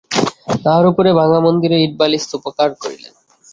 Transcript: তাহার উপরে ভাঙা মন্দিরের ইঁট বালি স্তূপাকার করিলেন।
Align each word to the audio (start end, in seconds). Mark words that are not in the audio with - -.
তাহার 0.63 0.85
উপরে 0.87 1.09
ভাঙা 1.19 1.39
মন্দিরের 1.39 1.83
ইঁট 1.85 1.93
বালি 1.99 2.17
স্তূপাকার 2.19 2.69
করিলেন। 2.81 3.13